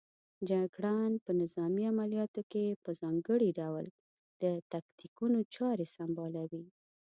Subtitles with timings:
[0.49, 3.85] جګړن په نظامي عملیاتو کې په ځانګړي ډول
[4.41, 6.63] د تاکتیکونو چارې سنبالوي.